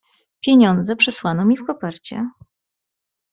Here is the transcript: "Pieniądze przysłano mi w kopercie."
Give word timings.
"Pieniądze 0.41 0.95
przysłano 0.95 1.45
mi 1.45 1.57
w 1.57 1.65
kopercie." 1.65 2.29